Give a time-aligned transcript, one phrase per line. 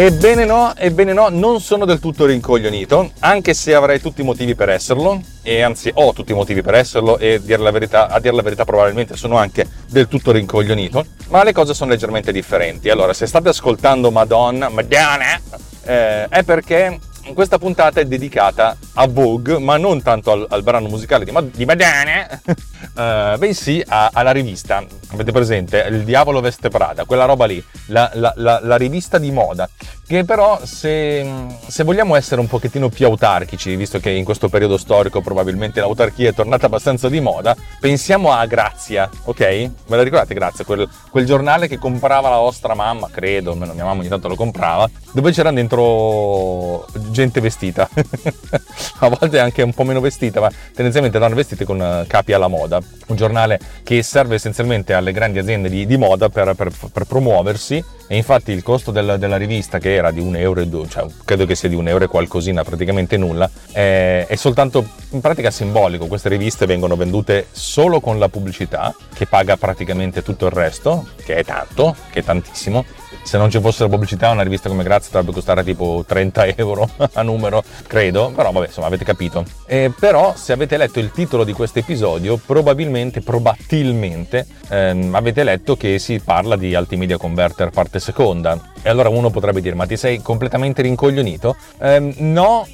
[0.00, 4.54] Ebbene no, ebbene no, non sono del tutto rincoglionito, anche se avrei tutti i motivi
[4.54, 8.32] per esserlo, e anzi ho tutti i motivi per esserlo, e dir verità, a dir
[8.32, 12.90] la verità probabilmente sono anche del tutto rincoglionito, ma le cose sono leggermente differenti.
[12.90, 15.40] Allora, se state ascoltando Madonna, Madonna,
[15.82, 16.96] eh, è perché
[17.34, 21.64] questa puntata è dedicata a Vogue, ma non tanto al, al brano musicale di, di
[21.64, 22.28] Madonna,
[23.32, 24.84] eh, bensì a- alla rivista.
[25.10, 25.86] Avete presente?
[25.90, 29.68] Il Diavolo Veste Prada, quella roba lì, la, la- la- la rivista di moda.
[30.06, 31.26] Che però, se,
[31.66, 36.30] se vogliamo essere un pochettino più autarchici, visto che in questo periodo storico probabilmente l'autarchia
[36.30, 39.38] è tornata abbastanza di moda, pensiamo a Grazia, ok?
[39.38, 40.64] Ve la ricordate Grazia?
[40.64, 44.88] Quel, quel giornale che comprava la vostra mamma, credo, mia mamma ogni tanto lo comprava,
[45.12, 46.86] dove c'era dentro
[47.18, 47.88] gente vestita.
[49.00, 52.46] a volte anche un po' meno vestita, ma tendenzialmente donne vestite con eh, capi alla
[52.46, 52.80] moda.
[53.08, 57.82] Un giornale che serve essenzialmente alle grandi aziende di, di moda per, per- per promuoversi
[58.06, 61.06] e infatti il costo del- della rivista che era di un euro, e due- cioè
[61.24, 65.50] credo che sia di un euro e qualcosina, praticamente nulla, è, è soltanto in pratica
[65.50, 66.06] simbolico.
[66.06, 71.34] Queste riviste vengono vendute solo con la pubblicità che paga praticamente tutto il resto, che
[71.34, 72.84] è tanto, che è tantissimo.
[73.22, 76.88] Se non ci fosse la pubblicità, una rivista come Grazia dovrebbe costare tipo 30 euro
[77.12, 79.44] a numero, credo, però vabbè, insomma, avete capito.
[79.66, 85.76] Eh, però, se avete letto il titolo di questo episodio, probabilmente, probabilmente, ehm, avete letto
[85.76, 88.58] che si parla di Altimedia Converter parte seconda.
[88.82, 91.56] E allora uno potrebbe dire, ma ti sei completamente rincoglionito?
[91.80, 92.66] Ehm, no,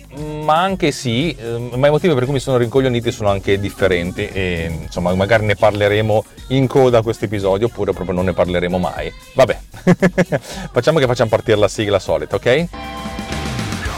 [0.43, 4.29] ma anche sì, ehm, ma i motivi per cui mi sono rincoglioniti sono anche differenti
[4.29, 8.79] e insomma magari ne parleremo in coda a questo episodio oppure proprio non ne parleremo
[8.79, 9.13] mai.
[9.35, 9.59] Vabbè,
[10.73, 12.69] facciamo che facciamo partire la sigla solita, ok?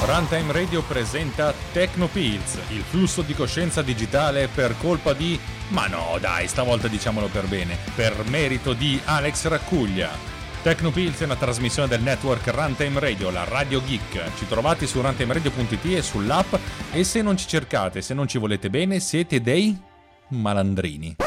[0.06, 5.38] Runtime Radio presenta Tecnopills, il flusso di coscienza digitale per colpa di...
[5.68, 10.35] Ma no, dai, stavolta diciamolo per bene, per merito di Alex Raccuglia.
[10.66, 14.36] Tecnopills è una trasmissione del network Runtime Radio, la Radio Geek.
[14.36, 16.54] Ci trovate su runtimeradio.it e sull'app
[16.92, 19.80] e se non ci cercate, se non ci volete bene, siete dei
[20.30, 21.18] malandrini.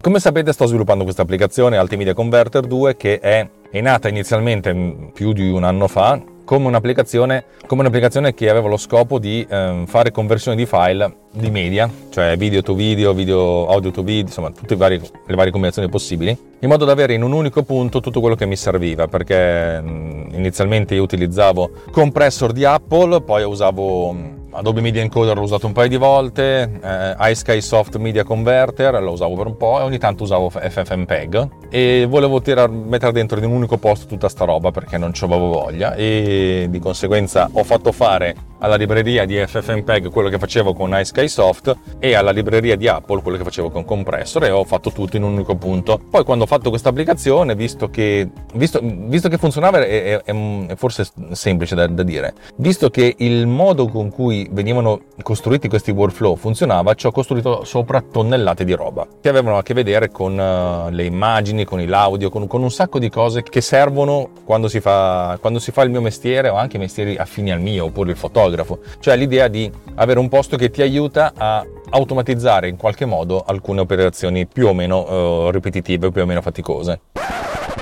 [0.00, 5.10] Come sapete sto sviluppando questa applicazione Altimedia Converter 2 che è, è nata inizialmente mh,
[5.12, 9.84] più di un anno fa come un'applicazione, come un'applicazione che aveva lo scopo di ehm,
[9.84, 14.50] fare conversione di file di media, cioè video to video, video audio to video, insomma
[14.50, 18.00] tutte le varie, le varie combinazioni possibili, in modo da avere in un unico punto
[18.00, 24.16] tutto quello che mi serviva, perché mh, inizialmente io utilizzavo compressor di Apple, poi usavo
[24.58, 29.12] Adobe Media Encoder l'ho usato un paio di volte, eh, iSky Soft Media Converter lo
[29.12, 33.44] usavo per un po' e ogni tanto usavo FFmpeg e volevo tirar, mettere dentro in
[33.44, 37.62] un unico posto tutta sta roba perché non ci avevo voglia e di conseguenza ho
[37.62, 42.74] fatto fare alla libreria di FFmpeg quello che facevo con iSky Soft e alla libreria
[42.76, 46.00] di Apple quello che facevo con Compressor e ho fatto tutto in un unico punto.
[46.10, 50.74] Poi quando ho fatto questa applicazione, visto che, visto, visto che funzionava, è, è- è
[50.74, 56.36] forse semplice da, da dire, visto che il modo con cui venivano costruiti questi workflow
[56.36, 60.90] funzionava, ci ho costruito sopra tonnellate di roba che avevano a che vedere con eh,
[60.90, 65.38] le immagini, con l'audio, con, con un sacco di cose che servono quando si, fa,
[65.40, 68.80] quando si fa il mio mestiere o anche mestieri affini al mio, oppure il fotografo.
[68.98, 73.80] Cioè l'idea di avere un posto che ti aiuta a automatizzare in qualche modo alcune
[73.80, 77.00] operazioni più o meno eh, ripetitive, più o meno faticose.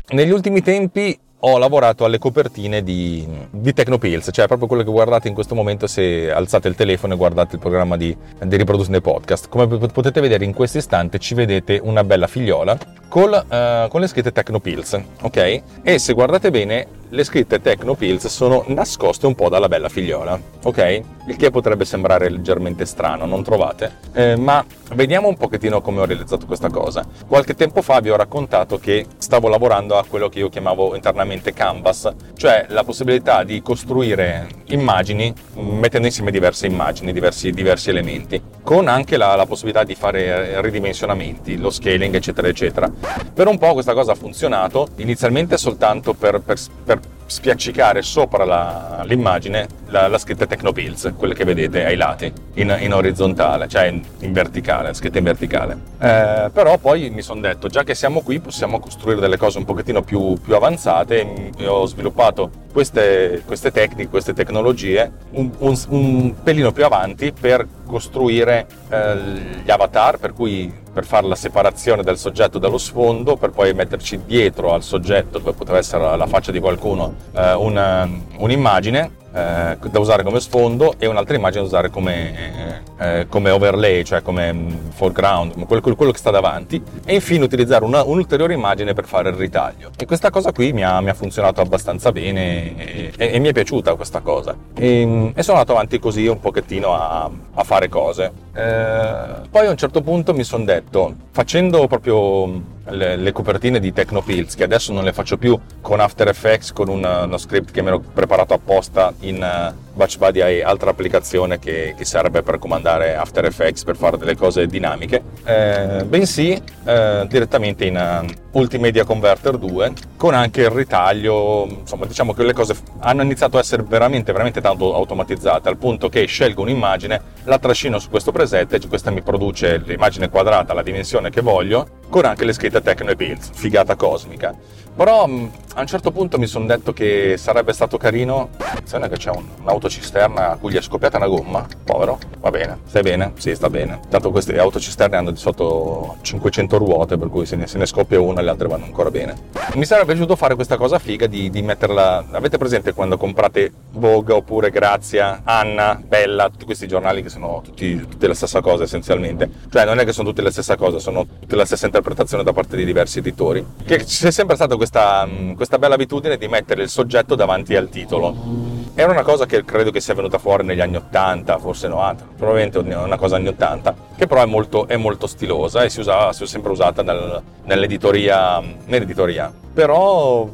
[0.09, 5.29] Negli ultimi tempi ho lavorato alle copertine di, di Tecnopills, cioè proprio quello che guardate
[5.29, 9.49] in questo momento se alzate il telefono e guardate il programma di, di riproduzione podcast.
[9.49, 12.77] Come potete vedere in questo istante ci vedete una bella figliola
[13.09, 15.63] col, uh, con le scritte Tecnopills, ok?
[15.83, 16.87] E se guardate bene
[17.17, 21.01] le scritte Tecnopills sono nascoste un po' dalla bella figliola, ok?
[21.29, 23.91] Il che potrebbe sembrare leggermente strano, non trovate?
[24.13, 27.07] Eh, ma vediamo un pochettino come ho realizzato questa cosa.
[27.27, 31.55] Qualche tempo fa vi ho raccontato che stavo lavorando a quello che io chiamavo internamente
[31.55, 38.89] Canvas, cioè la possibilità di costruire immagini mettendo insieme diverse immagini, diversi, diversi elementi, con
[38.89, 42.93] anche la, la possibilità di fare ridimensionamenti, lo scaling, eccetera, eccetera.
[43.33, 49.03] Per un po' questa cosa ha funzionato, inizialmente soltanto per, per, per spiaccicare sopra la,
[49.05, 54.03] l'immagine la, la, scritta Tecnopills, quelle che vedete ai lati, in, in orizzontale, cioè in,
[54.21, 55.79] in, verticale, scritta in verticale.
[55.99, 59.65] Eh, però poi mi sono detto, già che siamo qui, possiamo costruire delle cose un
[59.65, 66.35] pochettino più, più avanzate e ho sviluppato queste, queste, tecniche, queste tecnologie un, un, un
[66.43, 69.17] pelino più avanti per costruire eh,
[69.65, 74.21] gli avatar, per cui per fare la separazione del soggetto dallo sfondo, per poi metterci
[74.25, 78.09] dietro al soggetto, dove poteva essere la faccia di qualcuno, eh, una,
[78.39, 84.03] un'immagine eh, da usare come sfondo e un'altra immagine da usare come, eh, come overlay,
[84.03, 88.95] cioè come mm, foreground, quello, quello, che sta davanti, e infine utilizzare una, un'ulteriore immagine
[88.95, 89.91] per fare il ritaglio.
[89.99, 93.49] E questa cosa qui mi ha, mi ha funzionato abbastanza bene e, e, e, mi
[93.49, 94.57] è piaciuta questa cosa.
[94.75, 98.33] E, e, sono andato avanti così un pochettino a, a fare cose.
[98.55, 103.93] Eh, poi a un certo punto mi sono detto, facendo proprio le, le, copertine di
[103.93, 107.83] Tecnopills, che adesso non le faccio più con After Effects, con un, uno script che
[107.83, 113.17] mi ero preparato apposta in uh, Batch hai altra applicazione che, che, serve per comandare
[113.17, 119.57] After Effects per fare delle cose dinamiche, eh, bensì eh, direttamente in uh, Ultimedia Converter
[119.57, 124.33] 2 con anche il ritaglio, insomma diciamo che le cose hanno iniziato a essere veramente
[124.33, 129.23] veramente tanto automatizzate al punto che scelgo un'immagine, la trascino su questo preset questa mi
[129.23, 133.97] produce l'immagine quadrata, la dimensione che voglio, con anche le scritte Techno e Builds, figata
[133.97, 134.55] cosmica.
[134.97, 138.49] Però a un certo punto mi sono detto che sarebbe stato carino.
[138.57, 139.45] Attenzione che c'è un,
[139.87, 141.67] un'autocisterna a cui gli è scoppiata una gomma.
[141.85, 142.19] Povero.
[142.41, 142.79] Va bene.
[142.87, 143.33] Stai bene?
[143.37, 144.01] Sì, sta bene.
[144.09, 148.21] Tanto queste autocisterne hanno di sotto 500 ruote, per cui se ne, se ne scoppia
[148.21, 149.35] una le altre vanno ancora bene.
[149.75, 152.27] Mi sarebbe piaciuto fare questa cosa figa di, di metterla.
[152.33, 157.97] Avete presente quando comprate Vogue oppure Grazia, Anna, Bella, tutti questi giornali che sono tutti,
[157.97, 159.49] tutte la stessa cosa essenzialmente.
[159.71, 162.53] Cioè non è che sono tutte la stessa cosa, sono tutte la stessa interpretazione da
[162.53, 163.65] parte di diversi editori.
[163.85, 168.75] Che c'è sempre questo questa, questa bella abitudine di mettere il soggetto davanti al titolo.
[168.99, 172.79] Era una cosa che credo che sia venuta fuori negli anni 80, forse 90, probabilmente
[172.79, 176.45] una cosa anni 80, che però è molto, è molto stilosa e si, usava, si
[176.45, 179.53] è sempre usata nel, nell'editoria, nell'editoria.
[179.75, 180.49] Però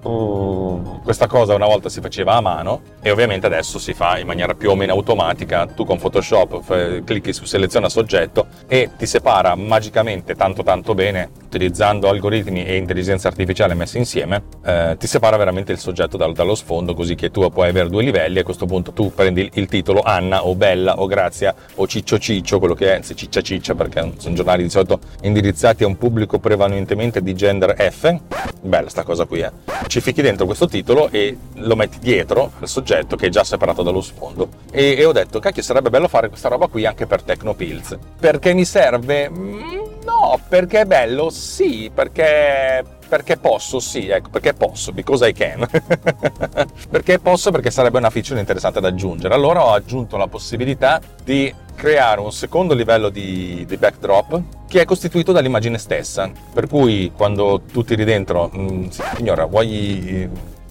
[0.00, 4.54] questa cosa una volta si faceva a mano e ovviamente adesso si fa in maniera
[4.54, 5.66] più o meno automatica.
[5.66, 12.08] Tu con Photoshop clicchi su seleziona soggetto e ti separa magicamente tanto tanto bene utilizzando
[12.08, 16.92] algoritmi e intelligenza artificiale messi insieme, eh, ti separa veramente il soggetto dal, dallo sfondo
[16.94, 19.66] così che tu puoi avere due livelli e a questo punto tu prendi il, il
[19.66, 23.74] titolo Anna o Bella o Grazia o Ciccio Ciccio, quello che è, anzi Ciccia Ciccia
[23.74, 28.14] perché sono giornali di solito indirizzati a un pubblico prevalentemente di gender F.
[28.60, 29.50] Bella sta cosa qui, eh.
[29.88, 33.82] Ci fichi dentro questo titolo e lo metti dietro al soggetto che è già separato
[33.82, 34.48] dallo sfondo.
[34.70, 37.98] E, e ho detto, cacchio, sarebbe bello fare questa roba qui anche per Tecnopills.
[38.20, 39.30] Perché mi serve?
[39.30, 39.60] Mm,
[40.04, 41.30] no, perché è bello?
[41.30, 45.66] Sì, perché perché posso, sì, ecco, perché posso, because I can.
[46.90, 49.32] perché posso, perché sarebbe una feature interessante da aggiungere.
[49.32, 54.84] Allora ho aggiunto la possibilità di creare un secondo livello di, di backdrop che è
[54.84, 56.30] costituito dall'immagine stessa.
[56.52, 60.28] Per cui quando tu tiri dentro, mm, signora, vuoi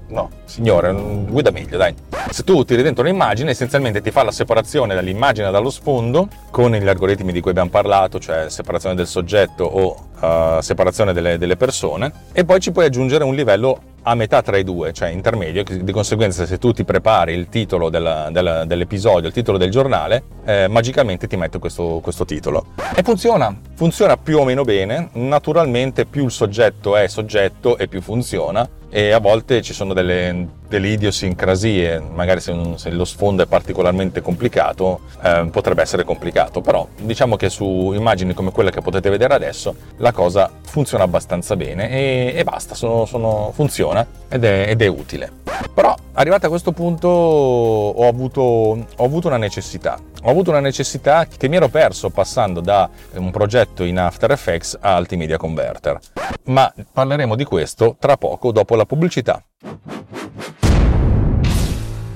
[0.09, 1.93] no, signore, guida meglio, dai.
[2.29, 6.87] Se tu tiri dentro un'immagine, essenzialmente ti fa la separazione dall'immagine dallo sfondo con gli
[6.87, 12.11] algoritmi di cui abbiamo parlato, cioè separazione del soggetto o uh, separazione delle, delle persone,
[12.31, 15.91] e poi ci puoi aggiungere un livello a metà tra i due, cioè intermedio, di
[15.91, 20.67] conseguenza se tu ti prepari il titolo della, della, dell'episodio, il titolo del giornale, eh,
[20.69, 22.67] magicamente ti mette questo, questo, titolo.
[22.95, 28.01] E funziona, funziona più o meno bene, naturalmente più il soggetto è soggetto e più
[28.01, 33.43] funziona, e a volte ci sono delle, delle idiosincrasie, magari se, un, se, lo sfondo
[33.43, 38.81] è particolarmente complicato, eh, potrebbe essere complicato, però diciamo che su immagini come quella che
[38.81, 44.43] potete vedere adesso la cosa funziona abbastanza bene e, e basta, sono, sono, funziona ed
[44.43, 45.31] è, ed è, utile.
[45.73, 51.25] Però arrivato a questo punto ho avuto, ho avuto una necessità, ho avuto una necessità
[51.25, 55.97] che mi ero perso passando da un progetto in After Effects a Altimedia Converter.
[56.45, 59.41] Ma parleremo di questo tra poco dopo la pubblicità.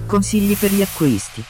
[0.06, 1.46] Consigli per gli acquisti.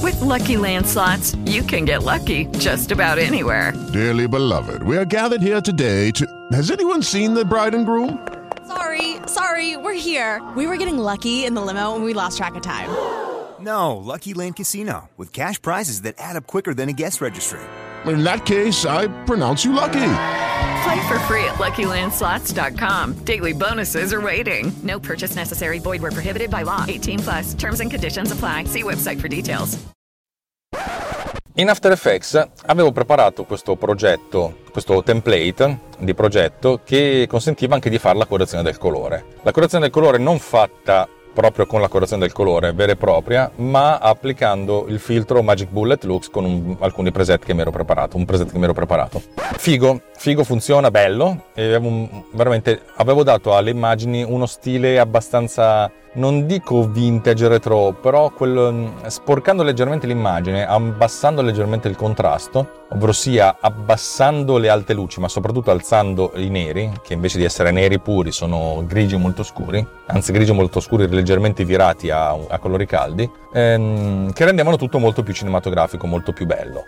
[0.00, 3.74] With Lucky Land slots, you can get lucky just about anywhere.
[3.92, 6.24] Dearly beloved, we are gathered here today to.
[6.52, 8.26] Has anyone seen the bride and groom?
[8.66, 10.40] Sorry, sorry, we're here.
[10.56, 12.88] We were getting lucky in the limo and we lost track of time.
[13.62, 17.60] No, Lucky Land Casino, with cash prizes that add up quicker than a guest registry.
[18.06, 20.12] In that case, I pronounce you lucky.
[20.82, 23.24] Play for free at LuckyLandSlots.com.
[23.24, 24.72] Daily bonuses are waiting.
[24.82, 25.78] No purchase necessary.
[25.78, 26.84] Void where prohibited by law.
[26.88, 27.54] 18 plus.
[27.54, 28.64] Terms and conditions apply.
[28.64, 29.78] See website for details.
[31.54, 37.98] In After Effects avevo preparato questo progetto, questo template di progetto che consentiva anche di
[37.98, 39.24] fare la correzione del colore.
[39.42, 43.50] La correzione del colore non fatta proprio con la correzione del colore vera e propria,
[43.56, 48.16] ma applicando il filtro Magic Bullet Lux con un, alcuni preset che mi ero preparato,
[48.16, 49.22] un preset che mi ero preparato.
[49.56, 56.46] Figo, figo, funziona, bello, avevo, un- veramente avevo dato alle immagini uno stile abbastanza non
[56.46, 64.58] dico vintage retro, però quel, sporcando leggermente l'immagine, abbassando leggermente il contrasto, ovvero sia abbassando
[64.58, 68.82] le alte luci, ma soprattutto alzando i neri, che invece di essere neri puri sono
[68.86, 74.44] grigi molto scuri, anzi grigi molto scuri leggermente virati a, a colori caldi, ehm, che
[74.44, 76.84] rendevano tutto molto più cinematografico, molto più bello.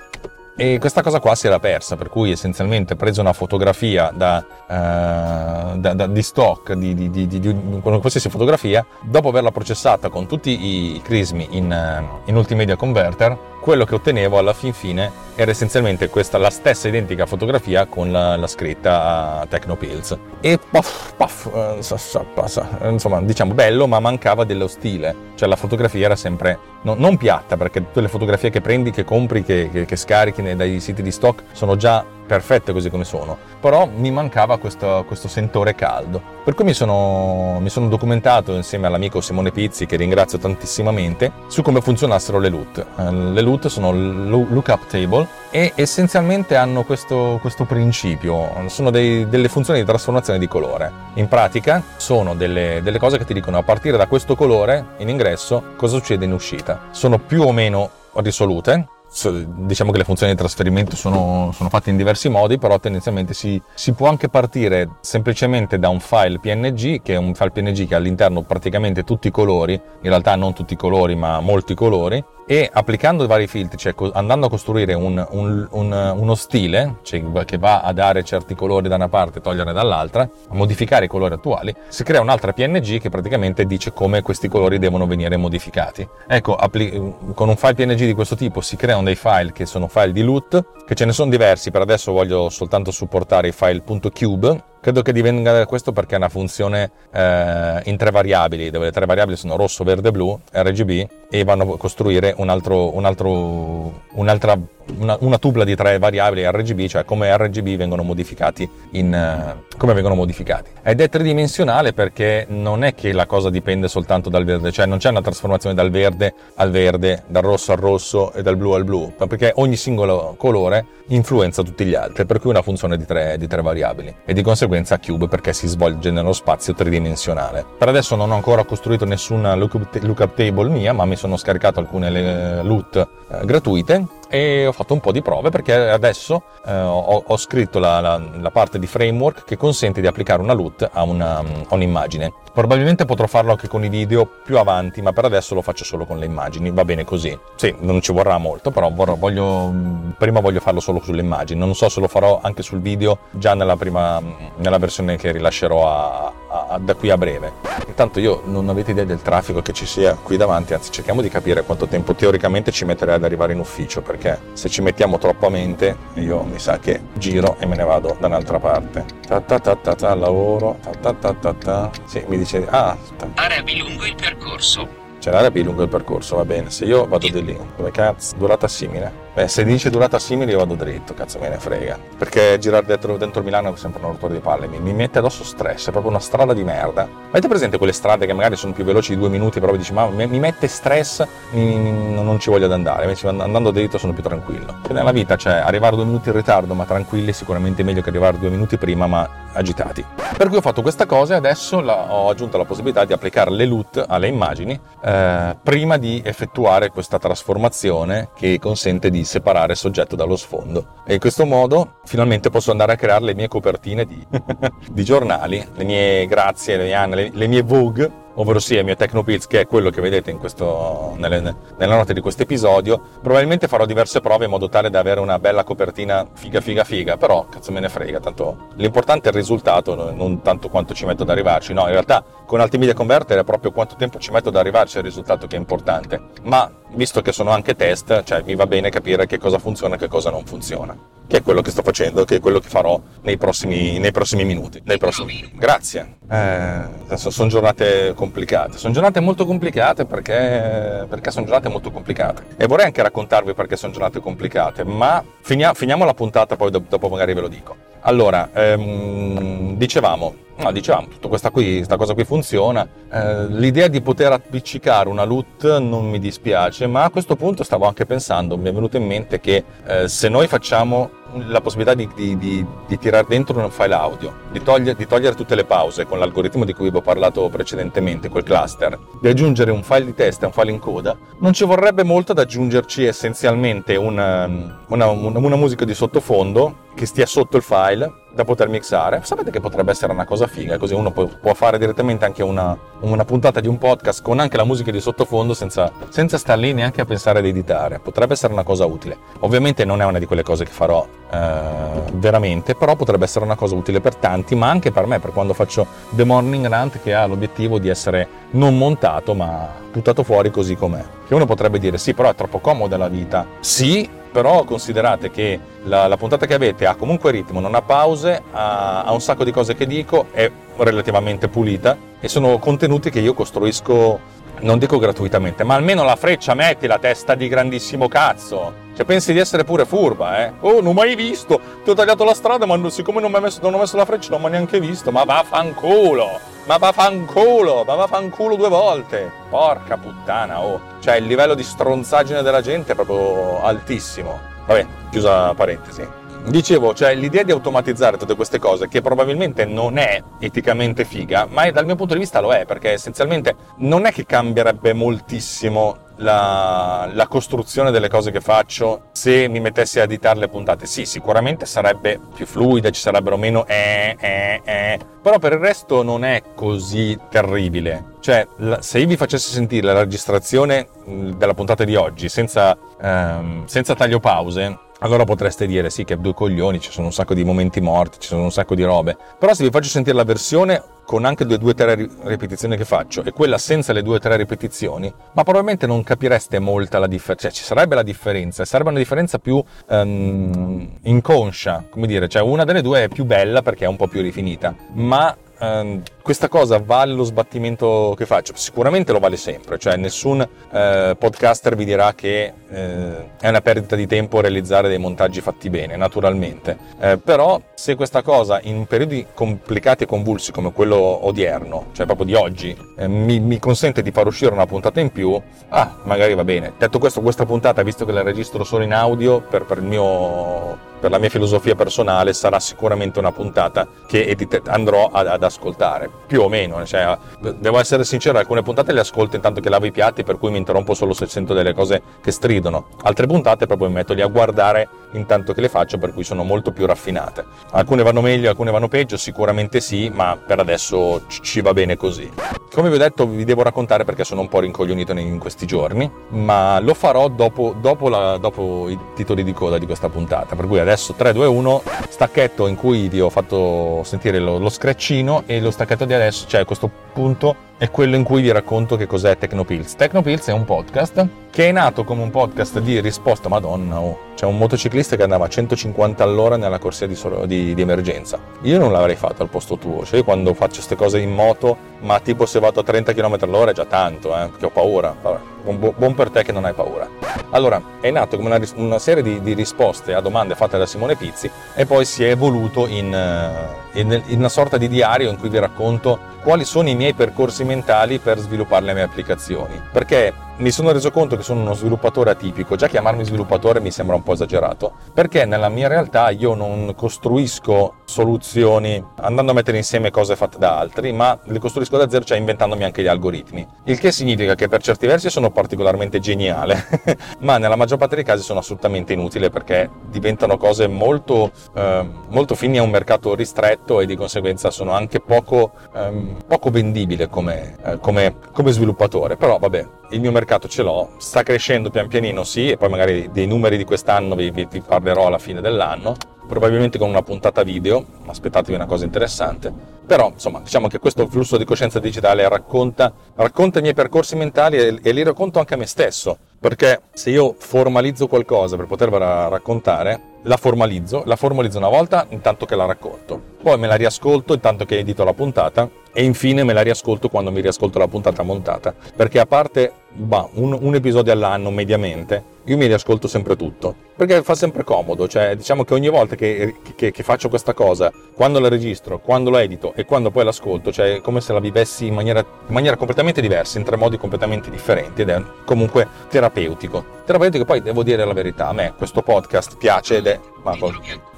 [0.55, 4.45] E questa cosa qua si era persa, per cui essenzialmente ho preso una fotografia da,
[4.69, 10.27] eh, da- da- di stock, di, di- di- di- qualsiasi fotografia, dopo averla processata con
[10.27, 15.53] tutti i crismi in, eh, in Multimedia Converter, quello che ottenevo alla fin fine era
[15.53, 20.19] essenzialmente questa, la stessa identica fotografia con la, la scritta Technopills.
[20.41, 25.15] E puff, puff, eh, insomma, diciamo bello, ma mancava dello stile.
[25.37, 29.05] Cioè la fotografia era sempre no- non piatta, perché tutte le fotografie che prendi, che
[29.05, 33.37] compri, che, che- che scarichi dai siti di stock sono già perfette così come sono.
[33.61, 36.21] Però mi mancava questo, questo sentore caldo.
[36.45, 41.63] Per cui mi sono, mi sono documentato insieme all'amico Simone Pizzi, che ringrazio tantissimamente, su
[41.63, 42.87] come funzionassero le LUT.
[42.99, 49.29] Eh, Le LUT sono lo- lookup table e essenzialmente hanno questo, questo principio, sono dei-
[49.29, 50.91] delle funzioni di trasformazione di colore.
[51.15, 55.09] In pratica sono delle, delle cose che ti dicono a partire da questo colore in
[55.09, 56.81] ingresso cosa succede in uscita.
[56.91, 59.02] Sono più o meno risolute, So-
[59.45, 63.61] diciamo che le funzioni di trasferimento sono, sono fatte in diversi modi, però tendenzialmente si,
[63.75, 67.95] si può anche partire semplicemente da un file PNG, che è un file PNG che
[67.95, 72.25] ha all'interno praticamente tutti i colori, in realtà non tutti i colori, ma molti colori,
[72.45, 77.57] e applicando vari filtri, cioè andando a costruire un- un- un- uno stile cioè che
[77.57, 81.35] va a dare certi colori da una parte e toglierne dall'altra, a modificare i colori
[81.35, 86.07] attuali, si crea un'altra PNG che praticamente dice come questi colori devono venire modificati.
[86.27, 89.89] Ecco, appli- con un file PNG di questo tipo si creano dei file che sono
[89.89, 93.83] file di loot, che ce ne sono diversi, per adesso voglio soltanto supportare i file
[93.83, 98.91] .cube, Credo che divenga questo perché è una funzione eh, in tre variabili, dove le
[98.91, 104.03] tre variabili sono rosso, verde, blu, RGB, e vanno a costruire un altro, un altro,
[104.15, 104.59] un'altra,
[104.99, 109.93] una, una tupla di tre variabili RGB, cioè come RGB vengono modificati in, eh, come
[109.93, 110.71] vengono modificati.
[110.83, 114.99] Ed è tridimensionale perché non è che la cosa dipende soltanto dal verde, cioè non
[114.99, 118.83] c'è una trasformazione dal verde al verde, dal rosso al rosso e dal blu al
[118.83, 123.07] blu, perché ogni singolo colore influenza tutti gli altri, per cui è una funzione di
[123.07, 124.71] tre, di tre variabili e di conseguenza
[125.03, 127.65] cube perché si svolge nello spazio tridimensionale.
[127.79, 131.81] Per adesso non ho ancora costruito nessuna lookup, lookup table mia, ma mi sono scaricato
[131.81, 136.73] alcune eh, loot eh, gratuite e ho fatto un po' di prove perché adesso eh,
[136.75, 140.89] ho, ho scritto la, la- la parte di framework che consente di applicare una LUT
[140.91, 142.33] a, una- a un'immagine.
[142.53, 146.05] Probabilmente potrò farlo anche con i video più avanti, ma per adesso lo faccio solo
[146.07, 147.39] con le immagini, va bene così.
[147.57, 149.71] Sì, non ci vorrà molto, però vorrò- voglio,
[150.19, 151.59] prima voglio farlo solo sulle immagini.
[151.61, 154.21] Non so se lo farò anche sul video già nella, prima,
[154.57, 156.33] nella versione che rilascerò a-
[156.71, 157.53] a- da qui a breve.
[157.87, 161.29] Intanto io non avete idea del traffico che ci sia qui davanti, anzi cerchiamo di
[161.29, 164.22] capire quanto tempo teoricamente ci metterei ad arrivare in ufficio, perché
[164.53, 168.17] se ci mettiamo troppo a mente io mi sa che giro e me ne vado
[168.21, 169.05] da un'altra parte.
[169.27, 171.91] Ta ta ta ta ta, lavoro, ta ta ta ta ta.
[172.05, 175.02] Sì, mi dice, ah, ta- Arabi lungo il percorso.
[175.23, 176.69] C'è l'area più lungo il percorso, va bene.
[176.73, 178.35] Se io vado di lì, dove cazzo?
[178.35, 179.31] Durata simile.
[179.35, 181.97] Beh, se dice durata simile io vado dritto, cazzo me ne frega.
[182.19, 185.45] Perché girare dentro, dentro Milano è sempre un rotore di palle, mi, mi mette addosso
[185.45, 187.07] stress, è proprio una strada di merda.
[187.31, 190.09] Avete presente quelle strade che magari sono più veloci di due minuti, però dici, ma
[190.09, 194.25] mi, mi mette stress, mi- non ci voglio ad andare, invece andando dritto sono più
[194.25, 194.81] tranquillo.
[194.83, 198.09] Che nella vita, cioè, arrivare due minuti in ritardo, ma tranquilli, è sicuramente meglio che
[198.09, 200.05] arrivare due minuti prima, ma agitati.
[200.37, 203.51] Per cui ho fatto questa cosa e adesso la, ho aggiunto la possibilità di applicare
[203.51, 209.79] le LUT alle immagini eh, prima di effettuare questa trasformazione che consente di separare il
[209.79, 211.03] soggetto dallo sfondo.
[211.07, 214.27] E in questo modo finalmente posso andare a creare le mie copertine di,
[214.91, 218.97] di giornali, le mie grazie, le mie, le, le mie Vogue ovvero sia il mio
[218.97, 221.41] Tecnopills che è quello che vedete questo, nelle,
[221.79, 223.01] nella note di questo episodio.
[223.21, 227.17] Probabilmente farò diverse prove in modo tale da avere una bella copertina figa figa figa
[227.17, 231.23] però cazzo me ne frega tanto l'importante è il risultato non tanto quanto ci metto
[231.23, 231.73] ad arrivarci.
[231.73, 235.05] No in realtà con Altimedia Converter è proprio quanto tempo ci metto ad arrivarci al
[235.05, 236.21] risultato che è importante.
[236.43, 239.99] Ma visto che sono anche test cioè mi va bene capire che cosa funziona e
[239.99, 240.97] che cosa non funziona
[241.33, 244.45] che è quello che sto facendo, che è quello che farò nei prossimi, nei prossimi
[244.45, 244.83] minuti.
[244.85, 245.51] Nei prossimi...
[245.55, 246.17] Grazie.
[246.31, 252.43] Eh, sono giornate complicate, sono giornate molto complicate perché, perché, sono giornate molto complicate.
[252.59, 257.09] E vorrei anche raccontarvi perché sono giornate complicate, ma finia, finiamo la puntata, poi dopo
[257.09, 257.77] magari ve lo dico.
[258.01, 264.01] Allora, ehm, dicevamo, no, dicevamo, tutta questa, qui, questa cosa qui funziona, eh, l'idea di
[264.01, 268.69] poter appiccicare una LUT non mi dispiace, ma a questo punto stavo anche pensando, mi
[268.69, 272.99] è venuto in mente che eh, se noi facciamo la possibilità di, di, di, di,
[272.99, 276.75] tirare dentro un file audio, di togliere, di togliere, tutte le pause con l'algoritmo di
[276.75, 280.53] cui vi ho parlato precedentemente, quel cluster, di aggiungere un file di testa e un
[280.53, 284.47] file in coda, non ci vorrebbe molto ad aggiungerci essenzialmente una,
[284.89, 289.21] una, una, una musica di sottofondo che stia sotto il file da poter mixare.
[289.23, 292.77] Sapete che potrebbe essere una cosa figa, così uno può, può fare direttamente anche una,
[293.01, 296.73] una, puntata di un podcast con anche la musica di sottofondo senza, senza star lì
[296.73, 297.99] neanche a pensare ad editare.
[297.99, 299.17] Potrebbe essere una cosa utile.
[299.41, 303.57] Ovviamente non è una di quelle cose che farò eh, veramente, però potrebbe essere una
[303.57, 307.15] cosa utile per tanti, ma anche per me, per quando faccio The Morning Rant che
[307.15, 311.05] ha l'obiettivo di essere non montato ma buttato fuori così com'è.
[311.27, 313.47] Che uno potrebbe dire sì, però è troppo comoda la vita.
[313.61, 318.43] Sì, però considerate che la, la, puntata che avete ha comunque ritmo, non ha pause,
[318.51, 323.21] ha, ha, un sacco di cose che dico, è relativamente pulita e sono contenuti che
[323.21, 324.19] io costruisco,
[324.61, 328.91] non dico gratuitamente, ma almeno la freccia metti la testa di grandissimo cazzo.
[328.95, 330.53] Cioè pensi di essere pure furba, eh?
[330.61, 333.59] Oh, non ho mai visto, ti ho tagliato la strada, ma siccome non, mi messo,
[333.63, 336.51] non ho messo la freccia non mi ho neanche visto, ma vaffanculo!
[336.65, 339.33] Ma vaffanculo, ma vaffanculo due volte.
[339.51, 340.81] Porca puttana, oh.
[341.01, 344.41] Cioè il livello di stronzaggine della gente è proprio altissimo.
[344.67, 346.07] Vabbè, chiusa parentesi.
[346.45, 351.71] Dicevo, cioè l'idea di automatizzare tutte queste cose, che probabilmente non è eticamente figa, ma
[351.71, 357.09] dal mio punto di vista lo è, perché essenzialmente non è che cambierebbe moltissimo la,
[357.13, 360.87] la, costruzione delle cose che faccio se mi mettessi a editare le puntate.
[360.87, 364.99] Sì, sicuramente sarebbe più fluida, ci sarebbero meno eh, eh, eh.
[365.23, 368.17] Però per il resto non è così terribile.
[368.21, 368.47] Cioè,
[368.81, 374.21] se io vi facessi sentire la registrazione della puntata di oggi senza, ehm, senza taglio
[374.21, 378.19] pause, allora potreste dire sì che due coglioni, ci sono un sacco di momenti morti,
[378.21, 379.17] ci sono un sacco di robe.
[379.39, 382.85] Però se vi faccio sentire la versione con anche le due o tre ripetizioni che
[382.85, 387.09] faccio e quella senza le due o tre ripetizioni, ma probabilmente non capireste molta la
[387.09, 392.43] differenza, cioè ci sarebbe la differenza, sarebbe una differenza più um, inconscia, come dire, cioè
[392.43, 396.49] una delle due è più bella perché è un po' più rifinita, ma um, questa
[396.49, 398.53] cosa vale lo sbattimento che faccio?
[398.57, 403.97] Sicuramente lo vale sempre, cioè nessun eh, podcaster vi dirà che eh, è una perdita
[403.97, 406.79] di tempo realizzare dei montaggi fatti bene, naturalmente.
[407.01, 412.27] Eh, però se questa cosa in periodi complicati e convulsi come quello odierno, cioè proprio
[412.27, 416.35] di oggi, eh, mi, mi, consente di far uscire una puntata in più, ah, magari
[416.35, 416.73] va bene.
[416.79, 420.91] Detto questo, questa puntata, visto che la registro solo in audio, per, per il mio
[421.03, 426.49] per la mia filosofia personale sarà sicuramente una puntata che andrò ad, ascoltare, più o
[426.49, 426.85] meno.
[426.87, 427.19] Cioè,
[427.59, 430.57] devo essere sincero, alcune puntate le ascolto intanto che lavo i piatti, per cui mi
[430.57, 432.87] interrompo solo se sento delle cose che stridono.
[433.03, 436.43] Altre puntate proprio mi metto lì a guardare intanto che le faccio, per cui sono
[436.43, 437.45] molto più raffinate.
[437.73, 442.31] Alcune vanno meglio, alcune vanno peggio, sicuramente sì, ma per adesso ci va bene così.
[442.73, 446.11] Come vi ho detto, vi devo raccontare perché sono un po' rincoglionito in questi giorni,
[446.29, 450.57] ma lo farò dopo, dopo, la, dopo i titoli di coda di questa puntata.
[450.57, 454.71] Per cui adesso 3, 2, 1, stacchetto in cui vi ho fatto sentire lo, lo
[454.71, 458.97] scratchino e lo stacchetto di adesso, cioè questo punto è quello in cui vi racconto
[458.97, 459.97] che cos'è Tecnopills.
[459.97, 464.47] Tecnopills è un podcast che è nato come un podcast di risposta, madonna, oh, c'è
[464.47, 467.17] un motociclista che andava a 150 all'ora nella corsia di,
[467.47, 468.39] di, di, emergenza.
[468.63, 471.77] Io non l'avrei fatto al posto tuo, cioè io quando faccio queste cose in moto,
[472.01, 475.15] ma tipo se vado a 30 km all'ora è già tanto, eh, che ho paura.
[475.63, 477.09] Buon, buon, per te che non hai paura.
[477.51, 481.15] Allora, è nato come una, una serie di, di, risposte a domande fatte da Simone
[481.15, 485.39] Pizzi e poi si è evoluto in, eh, in, in una sorta di diario in
[485.39, 489.81] cui vi racconto quali sono i miei percorsi mentali per sviluppare le mie applicazioni.
[489.93, 494.17] Perché mi sono reso conto che sono uno sviluppatore atipico, già chiamarmi sviluppatore mi sembra
[494.17, 500.11] un po' esagerato, perché nella mia realtà io non costruisco soluzioni andando a mettere insieme
[500.11, 503.67] cose fatte da altri, ma le costruisco da zero, cioè inventandomi anche gli algoritmi.
[503.85, 506.87] Il che significa che per certi versi sono particolarmente geniale,
[507.41, 512.55] ma nella maggior parte dei casi sono assolutamente inutile perché diventano cose molto, eh, molto
[512.55, 517.77] fini a un mercato ristretto e di conseguenza sono anche poco, ehm, poco vendibile come,
[517.83, 519.37] eh, come, come sviluppatore.
[519.37, 523.31] Però vabbè, il mio mercato ce l'ho, sta crescendo pian pianino sì, e poi magari
[523.33, 526.15] dei numeri di quest'anno vi, vi, vi parlerò alla fine dell'anno,
[526.53, 529.73] probabilmente con una puntata video, aspettatevi una cosa interessante,
[530.05, 534.77] però insomma diciamo che questo flusso di coscienza digitale racconta, racconta i miei percorsi mentali
[534.77, 539.49] e, e li racconto anche a me stesso, perché se io formalizzo qualcosa per potervela
[539.49, 544.53] raccontare, la formalizzo, la formalizzo una volta intanto che la racconto, poi me la riascolto
[544.53, 548.43] intanto che edito la puntata e infine me la riascolto quando mi riascolto la puntata
[548.43, 553.95] montata, perché a parte bah, un, un episodio all'anno mediamente, io mi riascolto sempre tutto,
[554.15, 558.13] perché fa sempre comodo, cioè diciamo che ogni volta che, che, che, faccio questa cosa,
[558.35, 561.61] quando la registro, quando la edito e quando poi l'ascolto, cioè è come se la
[561.61, 566.07] vivessi in maniera, in maniera completamente diversa, in tre modi completamente differenti ed è comunque
[566.29, 567.21] terapeutico.
[567.25, 570.39] Terapeutico poi devo dire la verità, a me questo podcast piace ed è...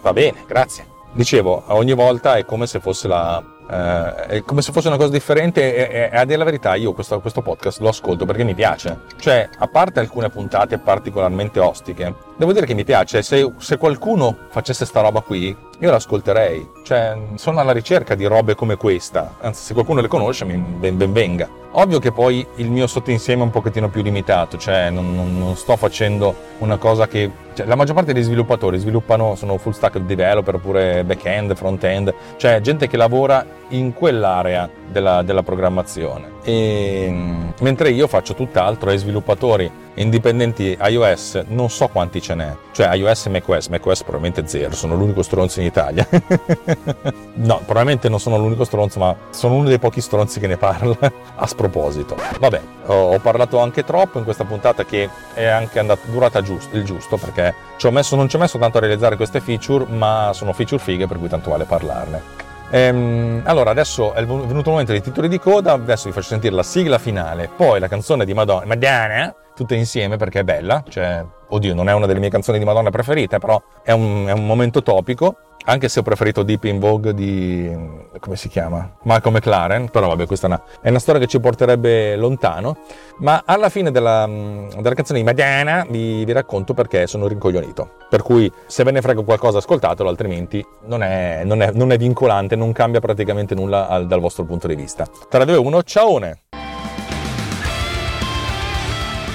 [0.03, 0.93] Va bene, grazie.
[1.13, 5.11] Dicevo, ogni volta è come se fosse la, Uh, è come se fosse una cosa
[5.11, 8.55] differente e, e a dire la verità io questo, questo, podcast lo ascolto perché mi
[8.55, 9.01] piace.
[9.19, 14.37] Cioè a parte alcune puntate particolarmente ostiche devo dire che mi piace se, se qualcuno
[14.49, 16.71] facesse sta roba qui io l'ascolterei.
[16.83, 19.37] Cioè sono alla ricerca di robe come questa.
[19.41, 21.49] Anzi se qualcuno le conosce ben, ben venga.
[21.73, 25.57] Ovvio che poi il mio sottoinsieme è un pochettino più limitato cioè non, non, non
[25.57, 29.99] sto facendo una cosa che cioè, la maggior parte dei sviluppatori sviluppano sono full stack
[29.99, 32.15] developer oppure back-end, front-end.
[32.37, 36.33] Cioè gente che lavora in quell'area della, della programmazione.
[36.45, 37.13] E,
[37.61, 43.27] mentre io faccio tutt'altro ai sviluppatori indipendenti iOS non so quanti ce n'è, cioè iOS
[43.27, 46.07] e macOS, macOS probabilmente zero, sono l'unico stronzo in Italia.
[47.35, 50.97] no, probabilmente non sono l'unico stronzo, ma sono uno dei pochi stronzi che ne parla
[51.37, 52.17] a sproposito.
[52.39, 56.85] Vabbè, ho, parlato anche troppo in questa puntata che è anche andata, durata giusto, il
[56.85, 60.53] giusto perché ci messo, non ci ho messo tanto a realizzare queste feature, ma sono
[60.53, 62.43] feature fighe per cui tanto vale parlarne.
[62.71, 66.55] Ehm, allora, adesso è venuto il momento dei titoli di coda, adesso vi faccio sentire
[66.55, 71.25] la sigla finale, poi la canzone di Madonna, Madonna tutte insieme perché è bella, cioè,
[71.49, 74.47] oddio, non è una delle mie canzoni di Madonna preferite, però è un, è un
[74.47, 75.37] momento topico
[75.67, 77.75] anche se ho preferito Deep in Vogue di
[78.21, 78.97] come si chiama?
[79.05, 82.77] Malcolm McLaren, però vabbè, questa è una, è una storia che ci porterebbe lontano.
[83.19, 87.93] Ma alla fine della, della canzone di Madonna vi, vi, racconto perché sono rincoglionito.
[88.11, 91.97] Per cui se ve ne frega qualcosa, ascoltatelo, altrimenti non è, non è, non è
[91.97, 95.07] vincolante, non cambia praticamente nulla al, dal vostro punto di vista.
[95.29, 96.39] 3, 2, 1, ciaone!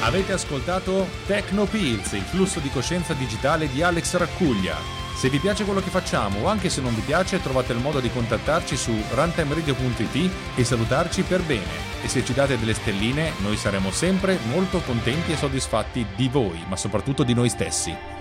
[0.02, 4.78] Avete ascoltato Tecno Pills, il flusso di coscienza digitale di Alex Raccuglia.
[5.14, 8.00] Se vi piace quello che facciamo o anche se non vi piace trovate il modo
[8.00, 11.98] di contattarci su runtimeradio.it e salutarci per bene.
[12.02, 16.64] E se ci date delle stelline noi saremo sempre molto contenti e soddisfatti di voi,
[16.70, 18.19] ma soprattutto di noi stessi.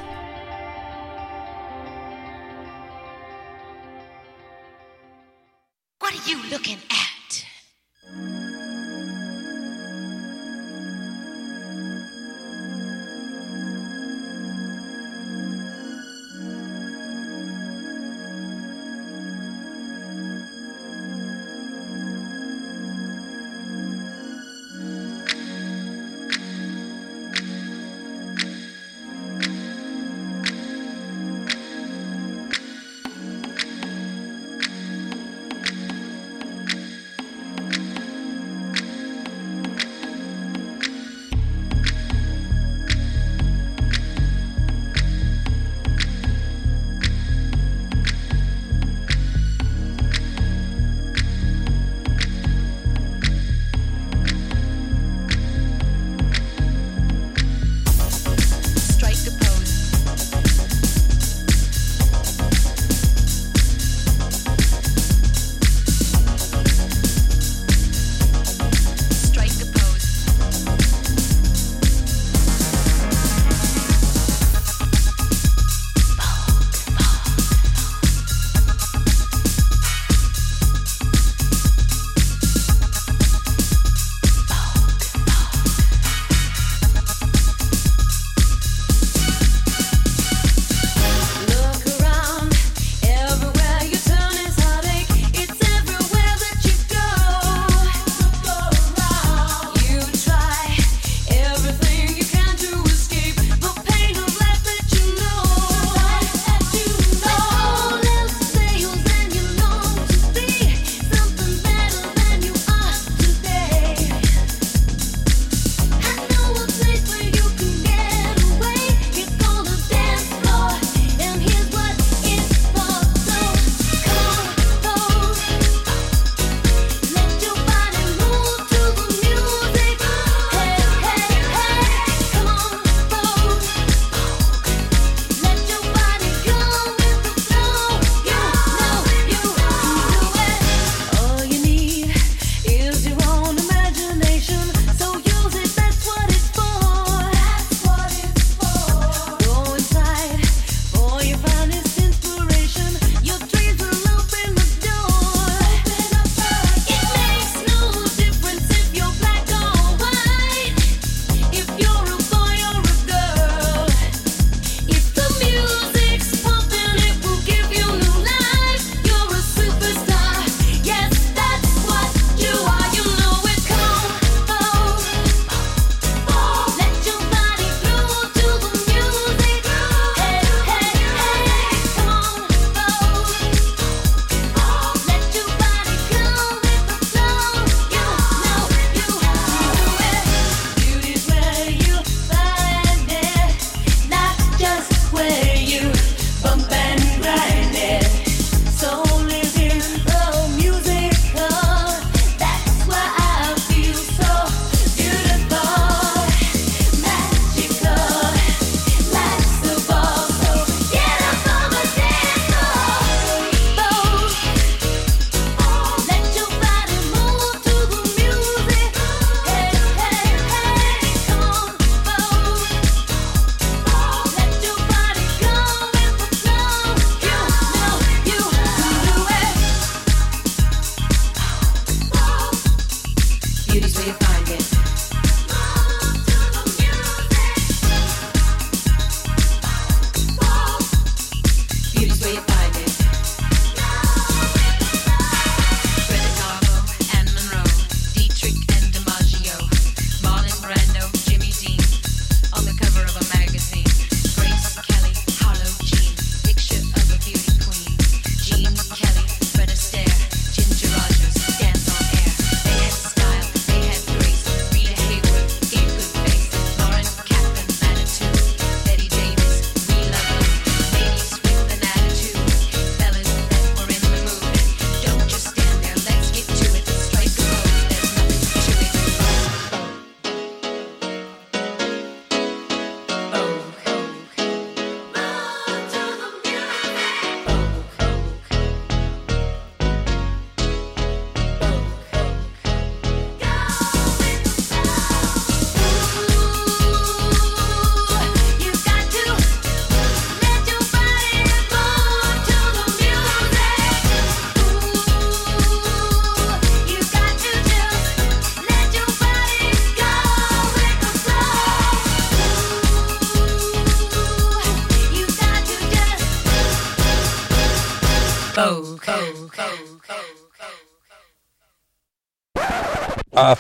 [323.41, 323.57] Ah,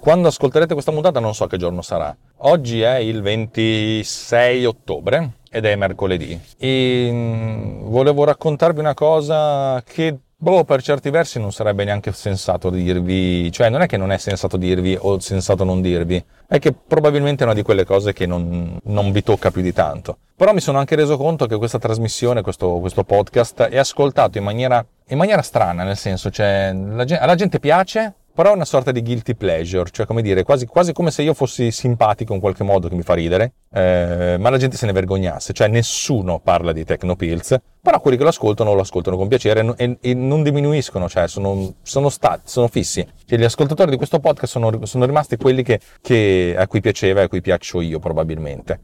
[0.00, 2.16] quando ascolterete questa puntata non so che giorno sarà.
[2.38, 10.16] Oggi è il 26 ottobre ed è mercoledì e mm, volevo raccontarvi una cosa che
[10.38, 14.16] boh, per certi versi non sarebbe neanche sensato dirvi, cioè non è che non è
[14.16, 18.26] sensato dirvi o sensato non dirvi, è che probabilmente è una di quelle cose che
[18.26, 20.18] non, non vi tocca più di tanto.
[20.34, 24.44] Però mi sono anche reso conto che questa trasmissione, questo, questo podcast, è ascoltato in
[24.44, 28.92] maniera, in maniera strana, nel senso, cioè, la, alla gente piace, però è una sorta
[28.92, 32.64] di guilty pleasure, cioè come dire, quasi, quasi come se io fossi simpatico in qualche
[32.64, 36.72] modo che mi fa ridere, eh, ma la gente se ne vergognasse, cioè nessuno parla
[36.72, 41.08] di Technopills, però quelli che lo ascoltano lo ascoltano con piacere e, e non diminuiscono,
[41.08, 43.06] cioè sono, sono, stati, sono fissi.
[43.24, 47.22] Cioè, gli ascoltatori di questo podcast sono, sono rimasti quelli che, che, a cui piaceva
[47.22, 48.80] e a cui piaccio io probabilmente.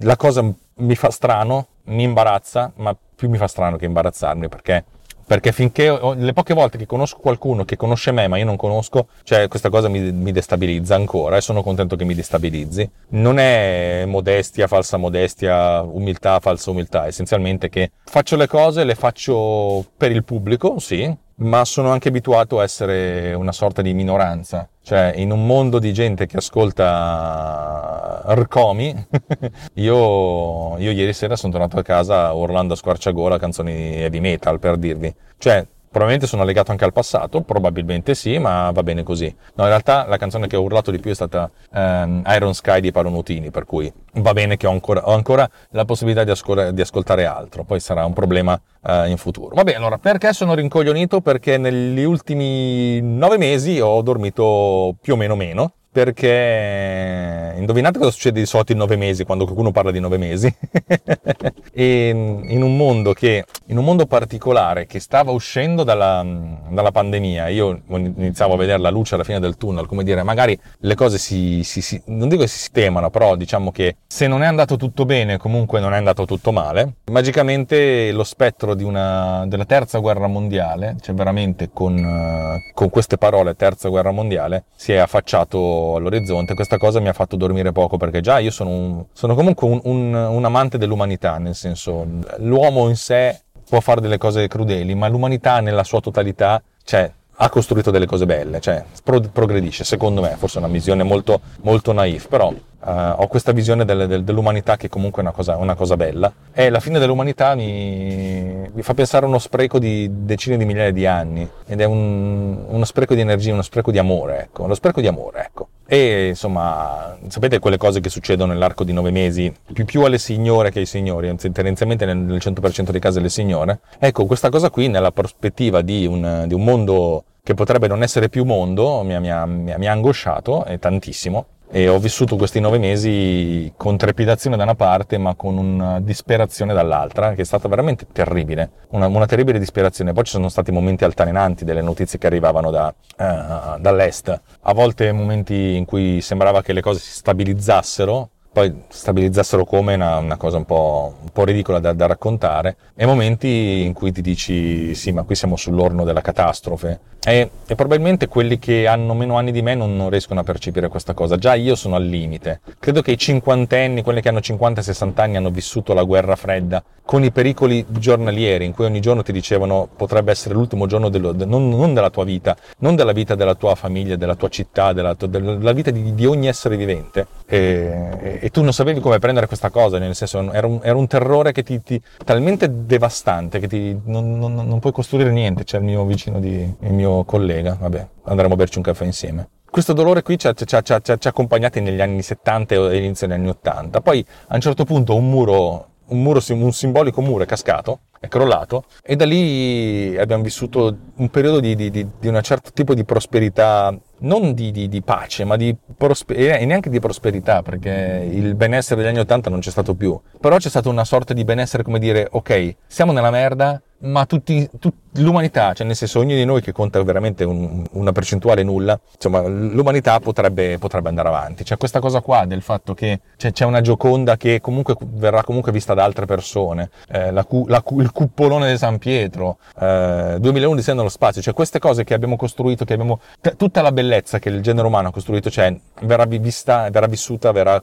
[0.00, 0.42] La cosa
[0.76, 4.84] mi fa strano, mi imbarazza, ma più mi fa strano che imbarazzarmi perché
[5.26, 9.08] perché finché le poche volte che conosco qualcuno che conosce me ma io non conosco,
[9.22, 12.88] cioè questa cosa mi, mi, destabilizza ancora e sono contento che mi destabilizzi.
[13.10, 19.84] Non è modestia, falsa modestia, umiltà, falsa umiltà, essenzialmente che faccio le cose, le faccio
[19.96, 24.68] per il pubblico, sì, ma sono anche abituato a essere una sorta di minoranza.
[24.82, 28.94] Cioè, in un mondo di gente che ascolta Rcomi,
[29.74, 34.76] io, io ieri sera sono tornato a casa urlando a squarciagola canzoni heavy metal, per
[34.76, 35.14] dirvi.
[35.38, 39.32] Cioè, Probabilmente sono legato anche al passato, probabilmente sì, ma va bene così.
[39.54, 42.80] No, in realtà la canzone che ho urlato di più è stata um, Iron Sky
[42.80, 46.72] di Palonutini, per cui va bene che ho ancora, ho ancora la possibilità di, ascol-
[46.72, 49.54] di, ascoltare altro, poi sarà un problema uh, in futuro.
[49.54, 51.20] Va bene, allora, perché sono rincoglionito?
[51.20, 58.40] Perché negli ultimi nove mesi ho dormito più o meno meno, perché indovinate cosa succede
[58.40, 60.52] di solito in nove mesi quando qualcuno parla di nove mesi?
[61.76, 66.24] E in un mondo che in un mondo particolare che stava uscendo dalla,
[66.68, 70.56] dalla, pandemia io iniziavo a vedere la luce alla fine del tunnel come dire magari
[70.78, 74.44] le cose si, si, si non dico che si sistemano però diciamo che se non
[74.44, 76.94] è andato tutto bene comunque non è andato tutto male.
[77.10, 83.88] Magicamente lo spettro una, della terza guerra mondiale cioè veramente con, con queste parole terza
[83.88, 88.38] guerra mondiale si è affacciato all'orizzonte, questa cosa mi ha fatto dormire poco perché già
[88.38, 92.06] io sono, un, sono comunque un, un, un amante dell'umanità, nel senso
[92.38, 97.48] l'uomo in sé può fare delle cose crudeli, ma l'umanità nella sua totalità, cioè ha
[97.48, 101.92] costruito delle cose belle, cioè pro- progredisce, secondo me, forse è una visione molto, molto
[101.92, 102.52] naif, però
[102.84, 106.32] uh, ho questa visione del, del, dell'umanità che comunque è una cosa, una cosa, bella
[106.52, 110.92] e la fine dell'umanità mi, mi, fa pensare a uno spreco di decine di migliaia
[110.92, 114.74] di anni ed è un, uno spreco di energia, uno spreco di amore, ecco, uno
[114.74, 115.68] spreco di amore, ecco.
[115.86, 120.70] E insomma, sapete quelle cose che succedono nell'arco di nove mesi, più, più alle signore
[120.70, 123.80] che ai signori, anzi tendenzialmente nel, nel 100% dei casi alle signore.
[123.98, 128.30] Ecco, questa cosa qui nella prospettiva di un, di un mondo che potrebbe non essere
[128.30, 132.78] più mondo mi, mi, mi, mi ha angosciato e tantissimo e ho vissuto questi nove
[132.78, 138.06] mesi con trepidazione da una parte ma con una disperazione dall'altra che è stata veramente
[138.12, 140.12] terribile, una, una terribile disperazione.
[140.12, 145.10] Poi ci sono stati momenti altalenanti delle notizie che arrivavano da, uh, dall'est, a volte
[145.10, 150.58] momenti in cui sembrava che le cose si stabilizzassero poi stabilizzassero come una, una cosa
[150.58, 155.10] un po', un po ridicola da, da, raccontare, e momenti in cui ti dici sì,
[155.10, 157.00] ma qui siamo sull'orno della catastrofe.
[157.26, 160.86] E, e probabilmente quelli che hanno meno anni di me non, non, riescono a percepire
[160.88, 161.36] questa cosa.
[161.36, 162.60] Già io sono al limite.
[162.78, 167.22] Credo che i cinquantenni, quelli che hanno 50-60 anni, hanno vissuto la guerra fredda con
[167.22, 171.68] i pericoli giornalieri, in cui ogni giorno ti dicevano potrebbe essere l'ultimo giorno dello, non,
[171.68, 175.72] non, della tua vita, non della vita della tua famiglia, della tua città, della, della
[175.72, 177.26] vita di, di, ogni essere vivente.
[177.46, 181.06] E, e, tu non sapevi come prendere questa cosa, nel senso era un, era un
[181.06, 185.64] terrore che ti, ti, talmente devastante che ti, non, non, non, puoi costruire niente.
[185.64, 189.48] C'è il mio vicino, di, il mio collega, vabbè, andremo a berci un caffè insieme
[189.74, 192.74] questo dolore qui ci ha, ci, ha, ci, ha, ci ha, accompagnati negli anni 70
[192.74, 194.02] e all'inizio degli anni 80.
[194.02, 198.28] Poi a un certo punto un muro un, muro, un simbolico muro è cascato, è
[198.28, 202.94] crollato e da lì abbiamo vissuto un periodo di, di, di, di un certo tipo
[202.94, 209.00] di prosperità, non di, pace, ma di prosperità, e neanche di prosperità, perché il benessere
[209.00, 210.18] degli anni Ottanta non c'è stato più.
[210.40, 214.68] Però c'è stata una sorta di benessere come dire, ok, siamo nella merda, ma tutti,
[214.78, 218.98] tu, l'umanità, cioè nel senso ognuno di noi che conta veramente un, una percentuale nulla,
[219.14, 221.64] insomma l'umanità potrebbe, potrebbe, andare avanti.
[221.64, 225.72] C'è questa cosa qua del fatto che c'è, c'è una Gioconda che comunque verrà comunque
[225.72, 231.08] vista da altre persone, eh, la, la, il cupolone di San Pietro, eh, 2011 nello
[231.08, 234.62] spazio, cioè queste cose che abbiamo costruito, che abbiamo t- tutta la bellezza che il
[234.62, 237.82] genere umano ha costruito, cioè verrà vista, verrà vissuta, verrà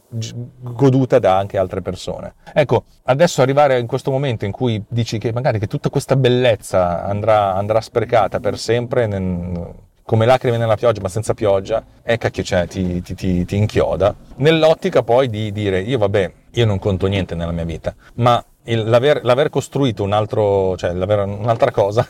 [0.61, 2.35] goduta da anche altre persone.
[2.53, 7.03] Ecco, adesso arrivare in questo momento in cui dici che magari che tutta questa bellezza
[7.03, 12.17] andrà, andrà sprecata per sempre nel, come lacrime nella pioggia ma senza pioggia, e eh,
[12.17, 14.15] cacchio c'è, ti, ti, ti, ti inchioda.
[14.37, 18.83] Nell'ottica poi di dire, io vabbè, io non conto niente nella mia vita, ma il,
[18.83, 22.07] l'aver, l'aver, costruito un altro, cioè un'altra cosa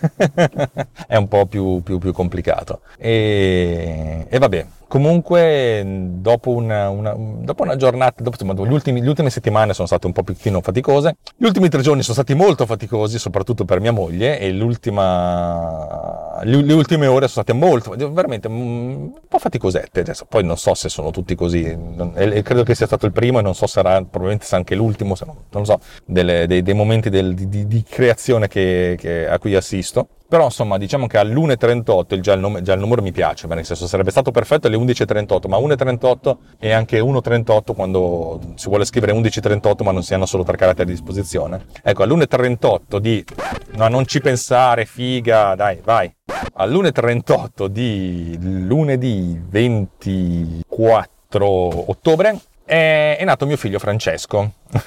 [1.08, 2.82] è un po' più, più, più complicato.
[2.98, 9.30] E, e vabbè, Comunque, dopo una, una, dopo una giornata, dopo, insomma, ultimi, le ultime
[9.30, 11.16] settimane sono state un po' più faticose.
[11.38, 16.74] Gli ultimi tre giorni sono stati molto faticosi, soprattutto per mia moglie, e l'ultima, le,
[16.74, 20.02] ultime ore sono state molto, veramente un po' faticosette.
[20.02, 23.40] Adesso, poi non so se sono tutti così, e credo che sia stato il primo,
[23.40, 26.74] e non so se sarà probabilmente anche l'ultimo, non, non lo so, delle, dei, dei,
[26.74, 30.08] momenti del, di, di, creazione che, che, a cui assisto.
[30.28, 34.32] Però insomma diciamo che all'1.38 già già il numero mi piace, nel senso sarebbe stato
[34.32, 40.04] perfetto alle 11.38, ma 1.38 e anche 1.38 quando si vuole scrivere 11.38 ma non
[40.04, 41.66] si hanno solo tre caratteri a disposizione.
[41.84, 43.26] Ecco, all'1.38 di...
[43.72, 46.10] no, non ci pensare, figa, dai, vai.
[46.54, 52.40] All'1.38 di lunedì 24 ottobre
[52.72, 54.54] è, è nato mio figlio Francesco.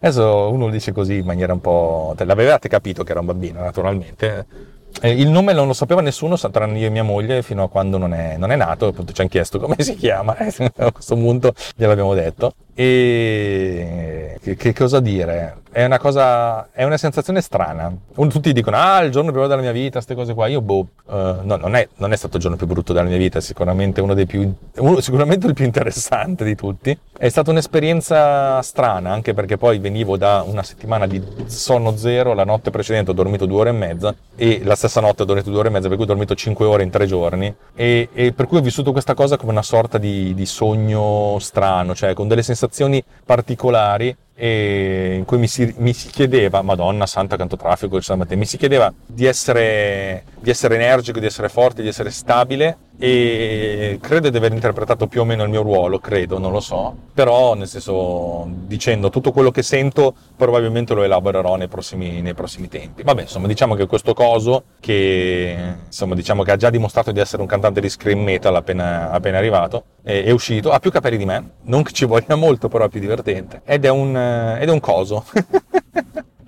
[0.00, 2.14] Adesso uno lo dice così in maniera un po'...
[2.16, 4.46] L'avevate capito che era un bambino, naturalmente.
[5.02, 7.98] Eh, il nome non lo sapeva nessuno, tranne io e mia moglie, fino a quando
[7.98, 8.86] non è, non è nato.
[8.86, 10.34] Appunto ci hanno chiesto come si chiama.
[10.78, 12.54] a questo punto gliel'abbiamo detto.
[12.78, 15.56] E che, cosa dire?
[15.72, 17.92] È una cosa, è una sensazione strana.
[18.14, 20.46] Tutti dicono, ah, il giorno più bello della mia vita, queste cose qua.
[20.46, 23.16] Io, boh, uh, no, non è, non è, stato il giorno più brutto della mia
[23.16, 26.96] vita, sicuramente uno dei più, uno, sicuramente il più interessante di tutti.
[27.18, 32.44] È stata un'esperienza strana, anche perché poi venivo da una settimana di sonno zero, la
[32.44, 35.60] notte precedente ho dormito due ore e mezza, e la stessa notte ho dormito due
[35.60, 38.46] ore e mezza, per cui ho dormito cinque ore in tre giorni, e, e per
[38.46, 42.42] cui ho vissuto questa cosa come una sorta di, di sogno strano, cioè con delle
[42.42, 47.98] sensazioni sensazioni particolari in cui mi si, mi si, chiedeva, Madonna santa quanto traffico
[48.30, 53.98] mi si chiedeva di essere, di essere energico, di essere forte, di essere stabile e
[54.00, 57.54] credo di aver interpretato più o meno il mio ruolo, credo, non lo so, però
[57.54, 63.02] nel senso dicendo tutto quello che sento probabilmente lo elaborerò nei prossimi, nei prossimi tempi.
[63.02, 67.42] Vabbè, insomma, diciamo che questo coso che insomma diciamo che ha già dimostrato di essere
[67.42, 71.26] un cantante di scream metal appena, appena arrivato, è, è uscito, ha più capelli di
[71.26, 74.16] me, non che ci voglia molto, però è più divertente ed è un,
[74.60, 75.24] ed è un coso.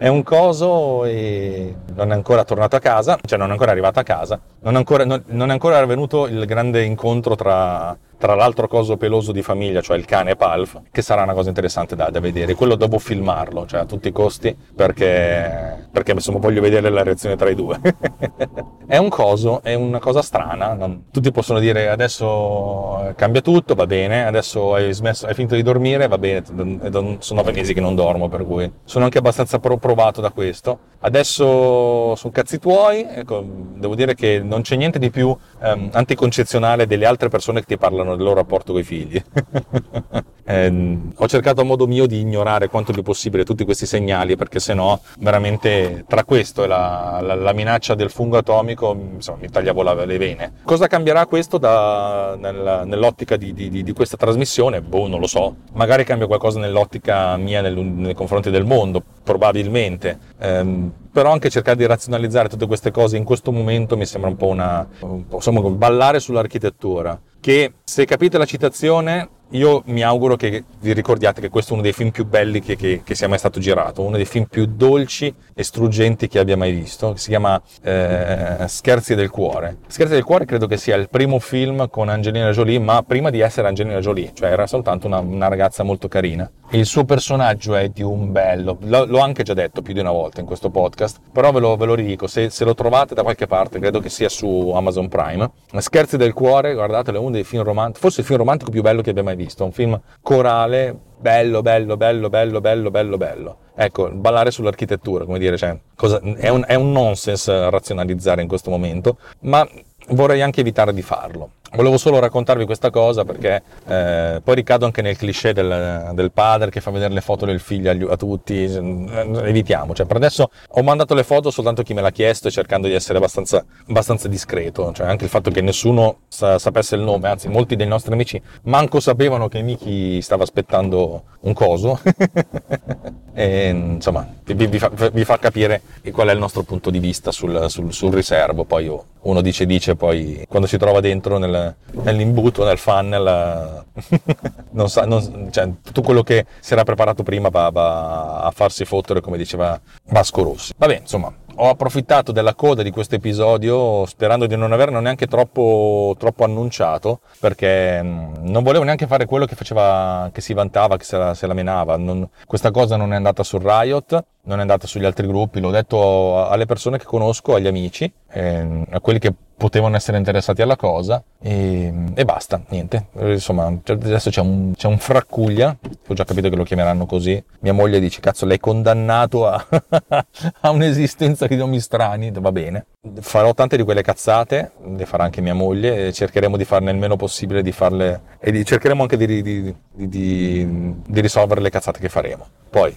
[0.00, 3.98] È un coso e non è ancora tornato a casa, cioè non è ancora arrivato
[3.98, 8.34] a casa, non è ancora, non, non è ancora avvenuto il grande incontro tra tra
[8.34, 12.10] l'altro coso peloso di famiglia, cioè il cane Palf, che sarà una cosa interessante da,
[12.10, 12.54] da vedere.
[12.54, 17.36] Quello devo filmarlo, cioè a tutti i costi, perché, perché insomma voglio vedere la reazione
[17.36, 17.80] tra i due.
[18.86, 20.74] è un coso, è una cosa strana.
[20.74, 25.62] Non, tutti possono dire adesso cambia tutto, va bene, adesso hai, smesso, hai finito di
[25.62, 30.20] dormire, va bene, sono nove mesi che non dormo, per cui sono anche abbastanza provato
[30.20, 30.78] da questo.
[31.00, 33.44] Adesso sono cazzi tuoi, ecco,
[33.76, 37.78] devo dire che non c'è niente di più ehm, anticoncezionale delle altre persone che ti
[37.78, 39.22] parlano parlano del loro rapporto con i figli.
[40.50, 44.60] eh, ho cercato a modo mio di ignorare quanto più possibile tutti questi segnali perché
[44.60, 49.82] sennò veramente tra questo e la, la, la minaccia del fungo atomico insomma, mi tagliavo
[49.82, 50.52] la, le vene.
[50.64, 54.80] Cosa cambierà questo da, nel, nell'ottica di, di, di, questa trasmissione?
[54.80, 55.54] Boh, non lo so.
[55.74, 60.18] Magari cambia qualcosa nell'ottica mia nel, nei confronti del mondo, probabilmente.
[60.38, 64.36] Eh, però anche cercare di razionalizzare tutte queste cose in questo momento mi sembra un
[64.36, 70.36] po' una, un po', insomma, ballare sull'architettura che se capite la citazione io mi auguro
[70.36, 73.28] che vi ricordiate che questo è uno dei film più belli che, che, che, sia
[73.28, 77.30] mai stato girato, uno dei film più dolci e struggenti che abbia mai visto, si
[77.30, 79.78] chiama eh, Scherzi del cuore.
[79.86, 83.40] Scherzi del cuore credo che sia il primo film con Angelina Jolie, ma prima di
[83.40, 86.50] essere Angelina Jolie, cioè era soltanto una, una ragazza molto carina.
[86.70, 90.10] Il suo personaggio è di un bello, L- l'ho anche già detto più di una
[90.10, 93.22] volta in questo podcast, però ve lo, ve lo ridico, se, se, lo trovate da
[93.22, 95.50] qualche parte, credo che sia su Amazon Prime.
[95.78, 99.00] Scherzi del cuore, guardatelo, è uno dei film romantici, forse il film romantico più bello
[99.00, 103.56] che abbia mai visto, un film corale, bello, bello, bello, bello, bello, bello, bello.
[103.74, 108.70] Ecco, ballare sull'architettura, come dire, cioè, cosa, è, un, è un nonsense razionalizzare in questo
[108.70, 109.66] momento, ma
[110.08, 111.50] vorrei anche evitare di farlo.
[111.72, 116.70] Volevo solo raccontarvi questa cosa perché eh, poi ricado anche nel cliché del, del, padre
[116.70, 120.82] che fa vedere le foto del figlio agli, a tutti, evitiamo, cioè per adesso ho
[120.82, 124.92] mandato le foto soltanto a chi me l'ha chiesto cercando di essere abbastanza, abbastanza discreto,
[124.92, 128.40] cioè anche il fatto che nessuno sa, sapesse il nome, anzi molti dei nostri amici
[128.62, 132.00] manco sapevano che Miki stava aspettando un coso.
[133.38, 137.30] E insomma vi, vi, fa, vi, fa, capire qual è il nostro punto di vista
[137.30, 138.90] sul, sul, sul riservo, poi
[139.22, 141.57] uno dice dice, poi quando si trova dentro nel
[142.02, 143.84] nell'imbuto, nel funnel,
[144.70, 148.84] non sa, non, cioè, tutto quello che si era preparato prima va, va a farsi
[148.84, 150.72] fottere, come diceva Vasco Rossi.
[150.76, 156.14] Vabbè, insomma, ho approfittato della coda di questo episodio sperando di non averlo neanche troppo,
[156.16, 161.04] troppo annunciato perché mm, non volevo neanche fare quello che faceva, che si vantava, che
[161.04, 161.96] se la, se la menava.
[161.96, 165.70] Non, questa cosa non è andata sul Riot, non è andata sugli altri gruppi, l'ho
[165.70, 170.76] detto alle persone che conosco, agli amici, eh, a quelli che potevano essere interessati alla
[170.76, 173.08] cosa e, e basta, niente.
[173.18, 177.42] Insomma, adesso c'è un, c'è un fraccuglia, ho già capito che lo chiameranno così.
[177.60, 179.66] Mia moglie dice, cazzo, l'hai condannato a,
[180.60, 182.86] a un'esistenza di nomi strani, va bene.
[183.20, 186.96] Farò tante di quelle cazzate, le farà anche mia moglie, e cercheremo di farne il
[186.96, 191.98] meno possibile di farle, e di, cercheremo anche di, di, di, di risolvere le cazzate
[191.98, 192.46] che faremo.
[192.70, 192.96] Poi,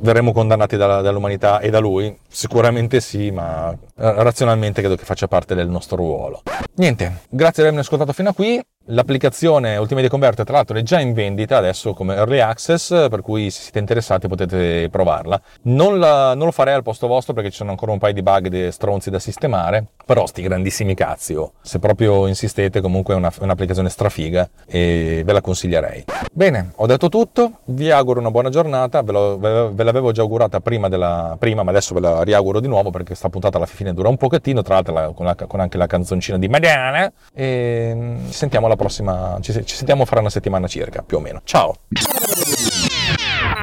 [0.00, 2.16] verremo condannati da, dall'umanità e da lui?
[2.28, 6.42] Sicuramente sì, ma eh, razionalmente credo che faccia parte del nostro ruolo.
[6.74, 8.62] Niente, grazie di avermi ascoltato fino a qui.
[8.90, 13.50] L'applicazione Ultimate Converter tra l'altro è già in vendita adesso come early access, per cui
[13.50, 15.38] se siete interessati potete provarla.
[15.64, 18.22] Non, la, non lo farei al posto vostro perché ci sono ancora un paio di
[18.22, 21.52] bug e stronzi da sistemare, però sti grandissimi cazzi, oh.
[21.60, 26.04] se proprio insistete comunque è una, un'applicazione strafiga e ve la consiglierei.
[26.32, 30.22] Bene, ho detto tutto, vi auguro una buona giornata, ve, lo, ve, ve l'avevo già
[30.22, 33.66] augurata prima, della, prima, ma adesso ve la riauguro di nuovo perché sta puntata alla
[33.66, 37.12] fine dura un pochettino, tra l'altro la, con, la, con, anche la canzoncina di Mariana
[37.34, 41.20] e mm, ci sentiamo alla prossima, ci, ci sentiamo fra una settimana circa, più o
[41.20, 41.42] meno.
[41.44, 41.74] Ciao!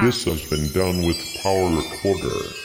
[0.02, 2.64] This has been done with Power Recorder.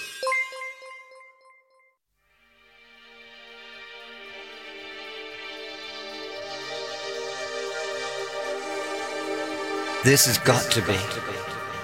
[10.03, 10.97] This has got to be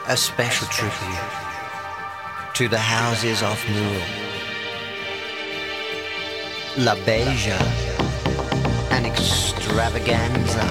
[0.08, 1.18] a special tribute
[2.54, 4.06] to the houses of Moore.
[6.78, 7.58] La Beja,
[8.96, 10.64] an extravaganza.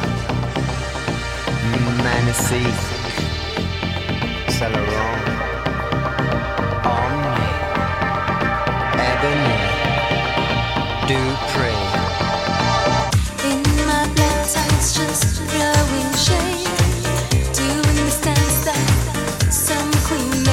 [2.04, 2.86] Magnifique,
[4.48, 5.22] Celeron,
[6.86, 7.50] Omni,
[9.12, 9.62] Ebony,
[11.08, 11.86] Dupree.
[13.50, 14.46] In my black
[14.98, 15.42] just
[16.26, 16.66] shade,
[17.54, 20.48] doing the that some queen.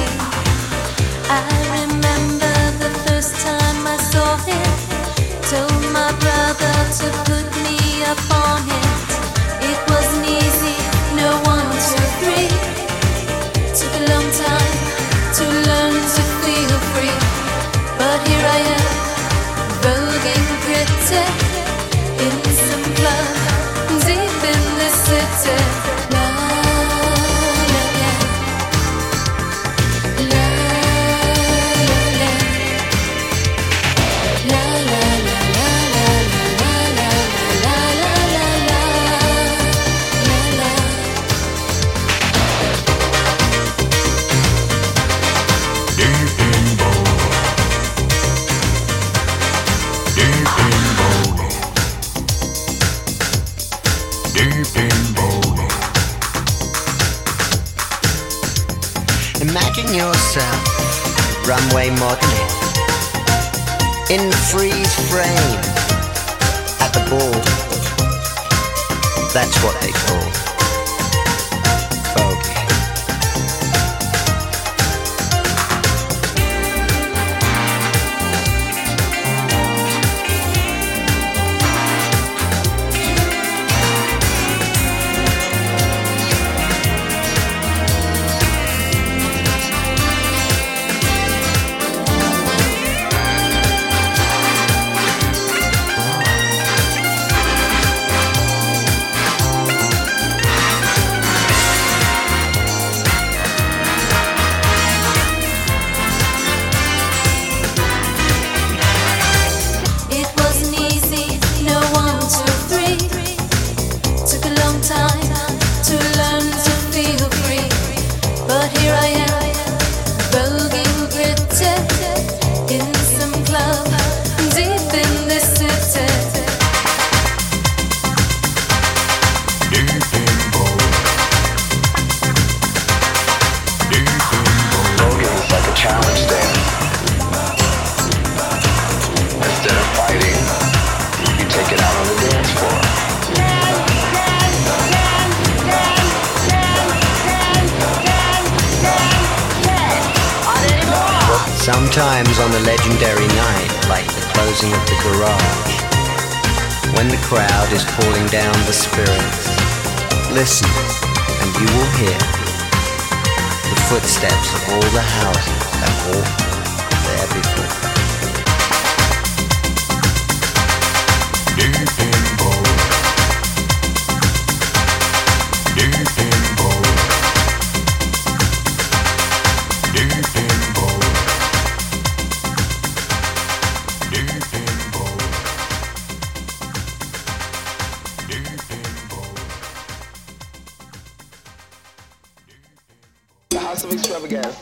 [1.27, 1.41] I
[1.79, 4.93] remember the first time I saw it.
[5.49, 7.62] Told my brother to put
[8.15, 8.42] た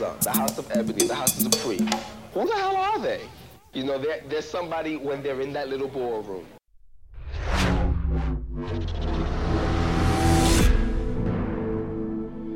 [0.02, 1.78] The House of Ebony, the House of Dupree.
[2.34, 3.22] Who the hell are they?
[3.72, 6.44] You know, there's somebody when they're in that little ballroom.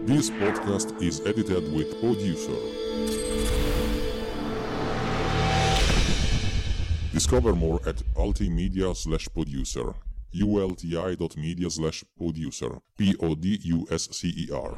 [0.07, 2.57] This podcast is edited with Producer.
[7.13, 9.93] Discover more at ultimedia slash producer.
[10.33, 12.81] ulti.media slash producer.
[12.97, 14.77] P-O-D-U-S-C-E-R.